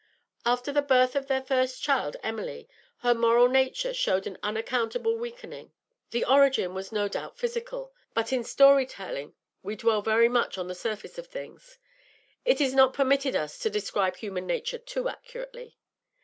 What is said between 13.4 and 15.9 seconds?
to describe human nature too accurately.